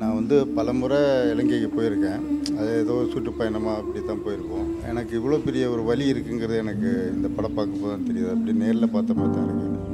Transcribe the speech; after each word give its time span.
நான் 0.00 0.16
வந்து 0.18 0.36
பல 0.56 0.72
முறை 0.80 0.98
இலங்கைக்கு 1.32 1.68
போயிருக்கேன். 1.76 2.20
அது 2.58 2.68
ஏதோ 2.82 2.94
சுற்றுப்பயணமாக 3.12 3.80
அப்படி 3.80 4.00
தான் 4.10 4.22
போயிருக்கோம் 4.26 4.68
எனக்கு 4.90 5.12
இவ்வளோ 5.18 5.38
பெரிய 5.48 5.64
ஒரு 5.74 5.82
வழி 5.90 6.04
இருக்குங்கிறது 6.12 6.56
எனக்கு 6.64 6.90
இந்த 7.16 7.28
படம் 7.36 7.56
பார்க்கும்போது 7.58 7.92
தான் 7.94 8.08
தெரியுது. 8.10 8.32
அப்படி 8.36 8.54
நேரில் 8.62 8.94
பார்த்த 8.94 9.18
மாதிரி 9.18 9.34
தான் 9.36 9.48
இருக்கு. 9.48 9.89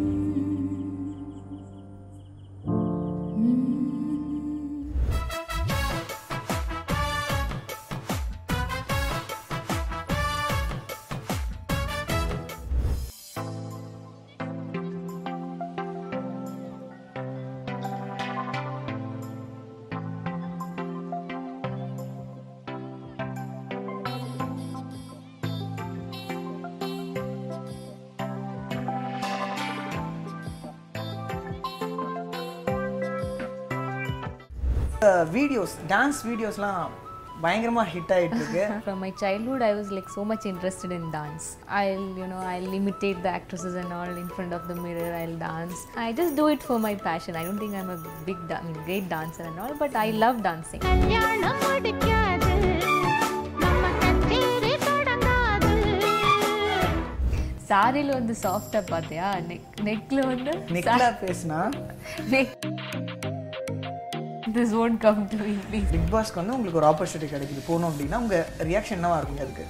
My 38.97 39.11
childhood, 39.23 39.63
I 39.63 39.75
was 39.75 39.91
like 39.91 40.09
so 40.09 40.25
much 40.25 40.47
interested 40.47 40.91
in 40.91 41.11
dance. 41.11 41.47
I'll, 41.81 42.07
you 42.21 42.27
know, 42.27 42.39
I'll 42.53 42.73
imitate 42.73 43.23
the 43.23 43.29
actresses 43.29 43.75
and 43.75 43.93
all 43.93 44.13
in 44.23 44.29
front 44.29 44.53
of 44.53 44.63
the 44.69 44.77
mirror. 44.77 45.11
I'll 45.15 45.37
dance. 45.43 45.81
I 45.97 46.13
just 46.13 46.35
do 46.35 46.47
it 46.49 46.63
for 46.63 46.79
my 46.79 46.95
passion. 47.09 47.37
I 47.37 47.45
don't 47.45 47.59
think 47.59 47.75
I'm 47.75 47.91
a 47.91 47.99
big, 48.25 48.39
da- 48.49 48.61
I 48.63 48.65
mean, 48.69 48.79
great 48.85 49.09
dancer 49.09 49.45
and 49.51 49.59
all, 49.61 49.75
but 49.85 49.95
I 50.07 50.11
love 50.25 50.39
dancing. 50.49 50.81
கல்யாணம் 50.89 51.61
முடிக்காது 51.67 52.55
நம்ம 53.65 53.83
கச்சேரி 54.03 54.73
தொடங்காது 54.89 55.73
சாரியில் 57.71 58.17
வந்து 58.19 58.35
சாஃப்டாக 58.45 58.85
பார்த்தியா 58.93 59.29
neck 59.51 59.71
நெக்கில் 59.89 60.25
வந்து 60.33 60.53
நெக்லா 60.77 61.11
பேசுனா 61.25 61.61
neck 62.35 62.55
this 64.57 64.75
won't 64.81 64.99
come 64.99 65.21
to 65.31 65.37
please 65.67 65.89
big 65.93 66.11
பாஸ்க்கு 66.13 66.41
வந்து 66.41 66.55
உங்களுக்கு 66.57 66.81
ஒரு 66.81 66.89
ஆப்பர்ச்சுனிட்டி 66.91 67.29
கிடைக்குது. 67.33 67.63
போகணும் 67.67 67.89
அப்படின்னா 67.91 68.19
உங்கள் 68.23 68.45
ரியாக்ஷன் 68.71 68.99
என்னவா 68.99 69.19
இருக்கும் 69.19 69.43
அதுக்கு? 69.45 69.65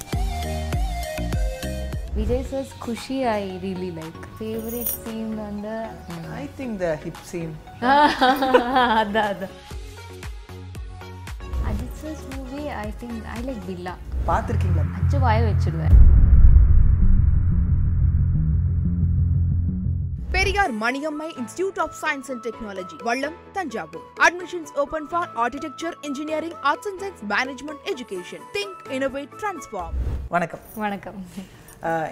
Vijay 2.19 2.45
sir's 2.51 2.75
Kushi 2.79 3.17
I 3.31 3.43
really 3.65 3.91
like 3.97 4.21
favourite 4.37 4.93
scene 5.01 5.35
வந்து 5.41 5.75
I 6.37 6.45
think 6.59 6.77
the 6.83 6.89
hip 7.05 7.25
scene 7.31 7.53
அதான் 9.01 9.29
அதான். 9.33 9.55
Ajith 11.69 11.99
sir's 12.03 12.25
movie 12.33 12.63
I 12.85 12.89
think 13.03 13.21
I 13.37 13.41
like 13.49 13.63
Billa 13.69 13.95
பார்த்துருக்கீங்களா? 14.29 14.85
அச்சு 14.99 15.19
வாய 15.19 15.41
வச்சிடுவேன் 15.49 15.97
Periyar 20.35 20.73
Maniammai 20.83 21.27
institute 21.41 21.79
of 21.85 21.95
science 22.01 22.29
and 22.33 22.43
technology 22.47 22.97
Vallam 23.09 23.37
Thanjavur 23.57 24.07
admissions 24.27 24.73
open 24.83 25.07
for 25.11 25.29
architecture 25.45 25.95
engineering 26.09 26.57
arts 26.71 26.89
and 26.91 27.01
science 27.03 27.23
management 27.35 27.85
education 27.93 28.45
think 28.57 28.81
innovate 28.99 29.33
transform 29.43 29.95
வணக்கம். 30.35 30.63
வணக்கம். 30.85 31.19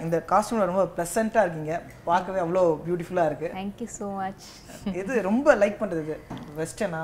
இந்த 0.03 0.17
காஸ்டியூமில் 0.31 0.69
ரொம்ப 0.71 0.83
ப்ளசண்ட்டாக 0.95 1.45
இருக்கீங்க. 1.45 1.75
பார்க்கவே 2.09 2.39
அவ்வளோ 2.43 2.63
பியூட்டிஃபுல்லாக 2.87 3.29
இருக்குது 3.29 3.53
தேங்க்யூ 3.59 3.87
ஸோ 3.99 4.07
மச் 4.19 4.45
எது 5.01 5.21
ரொம்ப 5.29 5.55
லைக் 5.61 5.79
பண்ணுறது 5.81 6.03
இது 6.05 6.17
வெஸ்டர்னா 6.59 7.03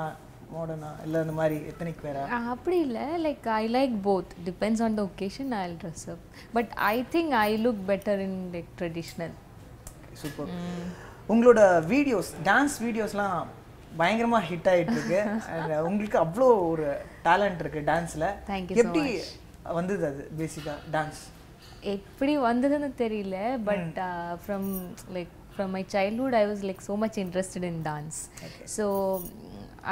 மாடர்னா 0.54 0.90
இல்லை 1.04 1.18
இந்த 1.24 1.34
மாதிரி 1.40 1.56
எத்தனிக் 1.70 2.02
வேற 2.06 2.18
அப்படி 2.54 2.78
இல்லை. 2.86 3.04
Like 3.26 3.46
I 3.60 3.64
like 3.76 3.94
both 4.08 4.32
depends 4.48 4.82
on 4.86 4.96
the 4.98 5.02
occasion 5.10 5.52
I 5.60 5.62
dress 5.82 6.04
up 6.14 6.24
but 6.56 6.72
I 6.92 6.96
think 7.14 7.34
I 7.46 7.48
look 7.66 7.82
better 7.92 8.22
in 8.28 8.38
like 8.56 8.70
traditional 8.80 9.34
super 10.20 10.50
உங்களோட 11.28 11.60
வீடியோஸ் 11.92 12.30
டான்ஸ் 12.44 12.76
வீடியோஸ்லாம் 12.84 13.42
பயங்கரமாக 13.98 14.46
ஹிட் 14.50 14.68
ஆகிட்டு 14.72 14.94
இருக்கு 14.96 15.20
உங்களுக்கு 15.88 16.18
அவ்வளோ 16.18 16.48
ஒரு 16.70 16.86
டேலண்ட் 17.26 17.62
இருக்குது 17.62 17.86
டான்ஸில் 17.90 18.26
Thank 18.46 18.66
you 18.70 18.76
so 18.76 18.82
எப்படி 18.82 19.04
வந்தது 19.78 20.04
அது 20.06 20.22
பேசிக்காக 20.38 20.78
டான்ஸ் 20.96 21.20
எப்படி 21.92 22.32
வந்ததுன்னு 22.48 22.90
தெரியல 23.02 23.36
but 23.68 23.98
from 24.44 24.68
like 25.16 25.32
from 25.54 25.72
my 25.76 25.82
childhood 25.94 26.36
I 26.40 26.44
was 26.50 26.62
like 26.68 26.82
so 26.88 26.96
much 26.96 27.18
interested 27.24 27.66
in 27.70 27.82
dance 27.88 28.18
so 28.76 28.86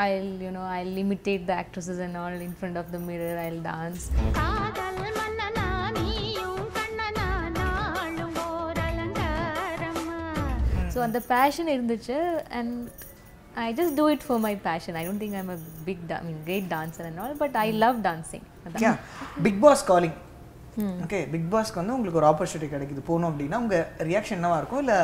I'll 0.04 0.31
you know 0.47 0.64
I'll 0.76 0.97
imitate 1.04 1.44
the 1.50 1.54
actresses 1.62 2.02
and 2.06 2.19
all 2.22 2.42
in 2.48 2.56
front 2.60 2.81
of 2.82 2.92
the 2.97 3.00
mirror 3.08 3.41
I'll 3.47 3.62
dance 3.70 4.06
so 10.94 11.00
அந்த 11.06 11.20
passion 11.30 11.70
இருந்துச்சு 11.74 12.16
and 12.58 12.74
I 13.60 13.68
just 13.78 13.96
do 13.96 14.06
it 14.14 14.24
for 14.26 14.42
my 14.46 14.54
passion 14.66 14.96
I 15.00 15.04
don't 15.06 15.22
think 15.24 15.38
I'm 15.40 15.52
a 15.54 15.58
big 15.88 16.02
I 16.12 16.22
mean 16.26 16.42
great 16.48 16.68
dancer 16.74 17.06
and 17.08 17.20
all 17.24 17.36
but 17.42 17.56
I 17.62 17.68
love 17.84 17.98
dancing 18.08 18.46
big 19.46 19.60
boss 19.64 19.84
calling 19.90 20.18
okay 21.04 21.20
big 21.32 21.48
பாஸ்க்கு 21.52 21.80
வந்து 21.80 21.94
உங்களுக்கு 21.94 22.20
ஒரு 22.20 22.28
opportunity 22.28 22.68
கிடைக்குது. 22.74 23.02
போகணும் 23.08 23.30
அப்படின்னா 23.30 23.58
உங்கள் 23.62 23.86
reaction 24.10 24.38
என்னவா 24.38 24.58
இருக்கும்? 24.60 24.82
இல்லை 24.84 24.98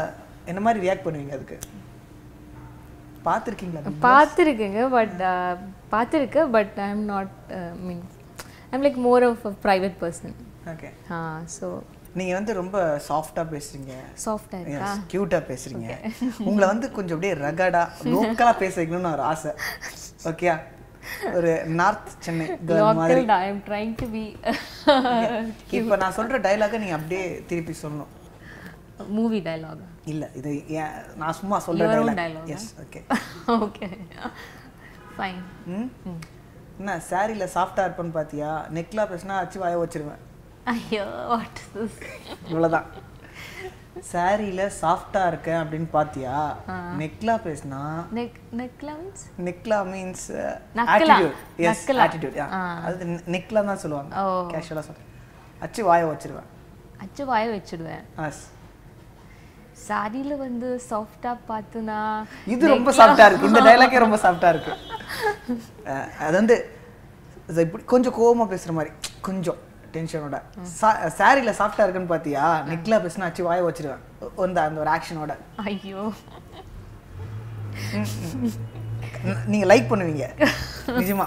என்ன 0.51 0.61
மாதிரி 0.67 0.83
ரியாக்ட் 0.85 1.07
பண்ணுவீங்க 1.07 1.35
அதுக்கு? 1.37 1.57
பார்த்துருக்கீங்களா 3.27 3.93
பார்த்துருக்கேங்க 4.05 4.83
பட் 4.91 5.15
பார்த்துருக்கேன் 5.95 6.51
but 6.57 6.77
I 6.85 6.89
am 6.91 7.05
not 7.07 7.33
mean 7.87 8.03
I'm 8.73 8.85
like 8.87 8.99
more 9.09 9.25
of 9.31 9.45
a 9.51 9.55
private 9.65 9.97
person 10.03 10.35
okay 10.73 10.91
ah 11.11 11.19
so 11.57 11.67
நீங்கள் 12.17 12.39
வந்து 12.39 12.53
ரொம்ப 12.55 12.77
சாஃப்டாக 13.09 13.47
பேசுகிறீங்க 13.53 13.95
சாஃப்டாக 14.25 14.93
க்யூட்டாக 15.13 15.43
பேசுகிறீங்க 15.49 15.89
உங்களை 16.45 16.67
வந்து 16.67 16.87
கொஞ்சம் 16.91 17.17
அப்படியே 17.17 17.35
ரகடாக 17.43 18.11
லோக்கலாக 18.13 18.57
பேச 18.59 18.75
வைக்கணும்னு 18.81 19.13
ஒரு 19.13 19.25
ஆசை. 19.25 19.53
ஓகே 20.25 20.49
ஒரு 21.35 21.51
நார்த் 21.75 22.09
சென்னை 22.19 22.47
மாதிரி. 22.99 23.21
ஐ 23.39 23.51
ட்ரைங் 23.69 23.93
டு 23.97 24.07
பி 24.09 24.25
இப்போ 25.79 25.97
நான் 25.97 26.13
சொல்கிற 26.13 26.39
டைலாகை 26.41 26.79
நீங்கள் 26.79 26.99
அப்படியே 26.99 27.25
திருப்பி 27.47 27.75
சொல்லணும். 27.83 28.13
மூவி 29.11 29.39
டைலாக் 29.41 29.85
இல்லை 30.05 30.29
இது 30.37 30.51
நான் 31.17 31.35
சும்மா 31.35 31.59
சொல்கிற 31.59 31.89
dialogue 32.15 32.49
yes 32.49 32.69
okay 32.85 33.01
okay 33.57 33.87
fine 35.17 35.43
hmm? 35.75 35.89
என்ன 36.79 36.95
சாரியில் 37.11 37.53
சாஃப்டாக 37.55 37.87
இருப்பேன்னு 37.87 38.17
பார்த்தியா 38.17 38.49
நெக்லாம் 38.75 39.11
பேசினா 39.13 39.37
அச்சு 39.43 39.59
வாய 39.61 39.77
வச்சிருவேன். 39.83 40.23
ஐயோ 40.73 41.03
வாட் 41.33 41.61
திஸ் 41.73 41.99
இவ்வளோதான் 42.51 42.87
சாரியில் 44.09 44.63
சாஃப்டாக 44.81 45.29
இருக்கேன் 45.33 45.61
அப்படின்னு 45.61 45.89
பார்த்தியா 45.95 46.35
நெக்லா 47.01 47.35
பேசினா? 47.47 47.81
நெக் 48.19 48.37
நெக்லா 48.61 48.95
மீன்ஸ் 48.97 49.25
நெக்லா 49.47 49.79
மீன்ஸ். 49.93 50.27
Attitude 50.95 51.37
yes. 51.71 51.85
ஆட்டிடியூட் 52.05 52.37
அது 52.89 53.07
நெக்லா 53.35 53.63
தான் 53.71 53.81
சொல்லுவாங்க. 53.85 54.11
ஓ. 54.23 54.25
கேஷுவலாக 54.53 54.87
சொல்கிறேன் 54.89 55.13
அச்சு 55.67 55.83
வாய 55.89 56.05
வச்சிருவேன். 56.13 56.51
அச்சு 57.05 57.23
வாய 57.31 57.47
வச்சிடுவேன் 57.57 58.05
எஸ் 58.29 58.45
சாரியில் 59.87 60.35
வந்து 60.47 60.69
சாஃப்டாக 60.91 61.37
பார்த்துனா 61.51 62.01
இது 62.55 62.75
ரொம்ப 62.75 62.91
சாஃப்டாக 62.99 63.29
இருக்கு. 63.31 63.51
இந்த 63.51 63.63
டைலாக்கே 63.69 64.05
ரொம்ப 64.05 64.19
சாஃப்டாக 64.25 64.53
இருக்கு. 64.55 64.73
அது 66.27 66.35
வந்து 66.41 66.57
இப்படி 67.65 67.85
கொஞ்சம் 67.95 68.17
கோவமா 68.21 68.47
பேசுற 68.53 68.73
மாதிரி. 68.79 68.93
கொஞ்சம். 69.29 69.61
டென்ஷனோட 69.95 70.39
சாரியில் 71.19 71.57
சாஃப்டாக 71.61 71.85
இருக்குன்னு 71.87 72.13
பார்த்தியா 72.13 72.45
நெக்லா 72.71 72.99
பேசினா 73.05 73.29
அச்சு 73.29 73.43
வாய 73.49 73.63
வச்சிருவேன். 73.69 74.03
அந்த 74.47 74.59
அந்த 74.69 74.79
ஒரு 74.85 74.91
ஆக்ஷனோட 74.97 75.35
ஐயோ. 75.71 76.03
நீங்கள் 79.53 79.71
லைக் 79.73 79.91
பண்ணுவீங்க. 79.93 80.27
நிஜமா. 81.01 81.27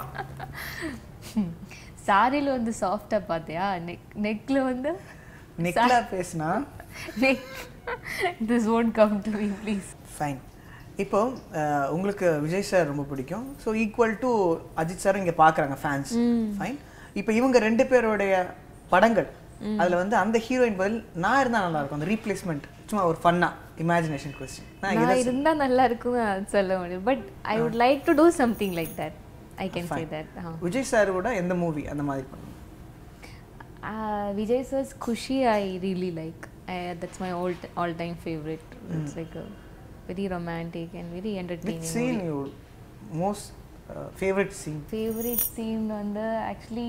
சாரியில் 2.08 2.54
வந்து 2.56 2.72
சாஃப்டாக 2.82 3.22
பார்த்தியா 3.32 3.66
நெக் 3.88 4.06
நெக்கில் 4.26 4.60
வந்து 4.70 4.92
நெக்லா 5.66 5.98
பேசினா? 6.14 6.50
Neck 7.24 7.48
this 8.50 8.68
won't 8.76 8.94
come 9.00 9.16
to 9.26 9.32
me 9.40 9.48
please 9.64 9.90
fine 10.14 10.40
இப்போ 11.02 11.20
உங்களுக்கு 11.96 12.26
விஜய் 12.44 12.66
சார் 12.70 12.88
ரொம்ப 12.90 13.04
பிடிக்கும். 13.10 13.44
So 13.62 13.68
equal 13.82 14.16
to 14.24 14.30
Ajith 14.82 15.04
sir 15.04 15.18
இங்கே 15.20 15.34
பார்க்குறாங்க 15.42 15.76
ஃபேன்ஸ் 15.82 16.10
ஃபைன் 16.56 16.78
இப்போ 17.14 17.32
இவங்க 17.32 17.58
ரெண்டு 17.58 17.84
பேருடைய 17.86 18.34
படங்கள் 18.88 19.28
அதில் 19.80 20.00
வந்து 20.02 20.16
அந்த 20.16 20.36
ஹீரோயின் 20.38 20.76
பதில் 20.76 21.00
நான் 21.16 21.40
இருந்தால் 21.40 21.64
நல்லா 21.66 21.80
இருக்கும் 21.80 21.98
அந்த 22.00 22.08
ரீப்ளேஸ்மெண்ட் 22.12 22.66
சும்மா 22.90 23.02
ஒரு 23.10 23.18
ஃபன்னா 23.22 23.48
இமேஜினேஷன் 23.84 24.36
கொஸ்டின் 24.38 24.68
நான் 24.84 25.18
இருந்தால் 25.24 25.56
நல்லா 25.56 25.84
இருக்கும் 25.84 26.20
சொல்ல 26.54 26.78
முடியும் 26.78 27.04
but 27.04 27.24
I 27.54 27.56
would 27.60 27.78
like 27.84 28.00
to 28.04 28.14
do 28.14 28.28
something 28.42 28.76
like 28.80 28.94
that 29.02 29.18
I 29.56 29.68
can 29.76 29.90
say 29.92 30.04
that 30.14 30.30
Vijay 30.62 30.88
சாரோட 30.92 31.30
எந்த 31.42 31.54
மூவி 31.54 31.84
அந்த 31.86 32.02
மாதிரி 32.02 32.26
Kushi 34.98 35.46
I 35.46 35.78
really 35.82 36.10
like. 36.10 36.48
I, 36.68 36.94
that's 36.94 37.18
my 37.20 37.32
all 37.32 37.54
all 37.76 37.92
time 37.94 38.14
favorite. 38.16 38.60
It's 38.90 39.16
like 39.16 39.34
a 39.34 39.46
very 40.08 40.28
romantic 40.28 40.90
and 40.94 41.08
very 41.12 41.38
entertaining. 41.38 41.80
Which 41.80 41.92
scene. 41.94 42.20
You 42.26 42.36
most 43.14 43.48
favourite 44.19 44.53
scene 44.61 44.81
favourite 44.91 45.45
scene 45.55 45.87
வந்து 45.99 46.23
actually 46.51 46.87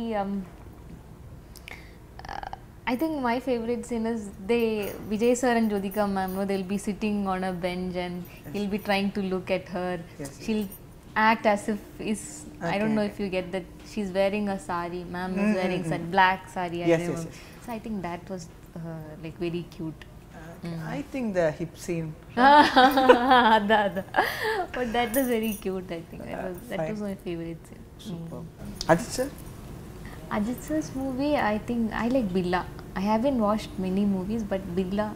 I 2.88 2.94
think 2.94 3.20
my 3.20 3.40
favorite 3.40 3.84
scene 3.86 4.06
is 4.06 4.20
they 4.50 4.64
Vijay 5.10 5.30
sir 5.40 5.52
and 5.60 5.70
Jyotika 5.70 6.04
ma'am, 6.08 6.34
no, 6.36 6.44
they'll 6.44 6.68
be 6.74 6.78
sitting 6.78 7.16
on 7.32 7.42
a 7.42 7.52
bench 7.64 7.96
and 7.96 8.16
he'll 8.52 8.68
be 8.68 8.78
trying 8.78 9.08
to 9.16 9.22
look 9.32 9.50
at 9.50 9.68
her. 9.76 9.94
Yes, 10.20 10.30
She'll 10.44 10.66
act 11.28 11.46
as 11.54 11.62
if 11.72 11.80
is 12.12 12.22
I 12.72 12.78
don't 12.80 12.94
know 12.98 13.06
if 13.10 13.18
you 13.22 13.28
get 13.28 13.50
that 13.56 13.66
she's 13.92 14.10
wearing 14.18 14.46
a 14.48 14.58
sari. 14.68 15.02
Ma'am 15.16 15.32
is 15.44 15.56
wearing 15.60 15.82
some 15.92 16.04
black 16.16 16.48
sari. 16.54 16.78
I 16.84 16.86
Yes, 16.92 17.00
yes, 17.00 17.08
remember. 17.08 17.30
yes. 17.32 17.40
So 17.64 17.72
I 17.76 17.80
think 17.86 17.96
that 18.08 18.22
was 18.34 18.44
uh, 18.80 18.80
like 19.24 19.36
very 19.46 19.64
cute. 19.76 20.02
I 20.95 20.99
think 21.13 21.31
the 21.37 21.43
hip 21.59 21.77
scene 21.85 22.09
was 25.15 25.27
very 25.27 25.53
cute. 25.55 25.89
I 25.91 26.01
think 26.01 26.21
that 26.23 26.43
was 26.43 26.57
that 26.69 26.79
fine. 26.79 26.91
was 26.91 27.01
my 27.01 27.15
favorite 27.25 27.63
scene. 27.69 27.85
Super 28.05 28.43
Ajith 28.91 29.15
sir 29.17 29.31
Ajit 30.31 30.59
sir's 30.61 30.89
movie, 30.95 31.33
I 31.45 31.57
think 31.59 31.81
I 31.95 32.07
like 32.07 32.29
Billa. 32.29 32.61
I 32.95 33.03
haven't 33.03 33.39
watched 33.39 33.73
many 33.77 34.05
movies, 34.07 34.43
but 34.43 34.61
Billa, 34.77 35.07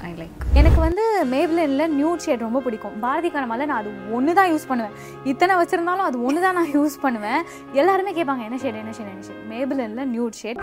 I 0.00 0.12
like. 0.14 0.34
எனக்கு 0.60 0.80
வந்து 0.84 1.04
மேப்ளினில் 1.32 1.94
nude 1.96 2.24
shade 2.26 2.44
ரொம்ப 2.46 2.60
பிடிக்கும் 2.66 2.98
பாரதி 3.04 3.30
கனமால 3.34 3.66
நான் 3.70 3.80
அது 3.82 3.90
ஒன்று 4.16 4.34
தான் 4.38 4.50
use 4.52 4.68
பண்ணுவேன் 4.70 4.94
இத்தனை 5.32 5.54
வச்சுருந்தாலும் 5.60 6.08
அது 6.08 6.18
ஒன்று 6.28 6.44
தான் 6.46 6.58
நான் 6.58 6.72
யூஸ் 6.76 6.96
பண்ணுவேன் 7.04 7.40
எல்லாருமே 7.80 8.12
கேட்பாங்க 8.18 8.44
என்ன 8.48 8.58
ஷேட் 8.64 8.80
என்ன 8.82 8.94
ஷேட் 8.98 9.12
என்ன 9.14 9.24
ஷேட் 9.28 9.42
மேப்ளினில் 9.54 10.10
நியூட் 10.14 10.40
ஷேட் 10.42 10.62